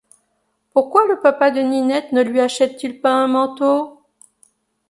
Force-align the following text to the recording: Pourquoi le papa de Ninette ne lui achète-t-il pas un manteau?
Pourquoi 0.73 1.05
le 1.05 1.19
papa 1.19 1.51
de 1.51 1.61
Ninette 1.61 2.11
ne 2.11 2.23
lui 2.23 2.39
achète-t-il 2.39 2.99
pas 3.01 3.13
un 3.13 3.27
manteau? 3.27 4.01